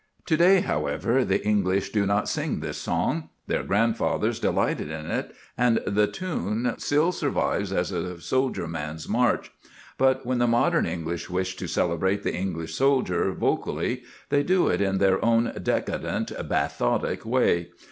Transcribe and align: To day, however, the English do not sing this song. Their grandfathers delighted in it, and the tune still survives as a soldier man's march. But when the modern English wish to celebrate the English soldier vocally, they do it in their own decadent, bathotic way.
To 0.25 0.35
day, 0.35 0.61
however, 0.61 1.23
the 1.23 1.45
English 1.45 1.91
do 1.91 2.07
not 2.07 2.27
sing 2.27 2.59
this 2.59 2.79
song. 2.79 3.29
Their 3.45 3.61
grandfathers 3.61 4.39
delighted 4.39 4.89
in 4.89 5.11
it, 5.11 5.31
and 5.55 5.79
the 5.85 6.07
tune 6.07 6.73
still 6.79 7.11
survives 7.11 7.71
as 7.71 7.91
a 7.91 8.19
soldier 8.19 8.67
man's 8.67 9.07
march. 9.07 9.51
But 9.99 10.25
when 10.25 10.39
the 10.39 10.47
modern 10.47 10.87
English 10.87 11.29
wish 11.29 11.55
to 11.57 11.67
celebrate 11.67 12.23
the 12.23 12.33
English 12.33 12.73
soldier 12.73 13.31
vocally, 13.33 14.01
they 14.29 14.41
do 14.41 14.69
it 14.69 14.81
in 14.81 14.97
their 14.97 15.23
own 15.23 15.53
decadent, 15.61 16.31
bathotic 16.49 17.23
way. 17.23 17.69